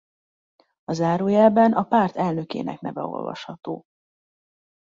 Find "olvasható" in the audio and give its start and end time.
3.01-3.83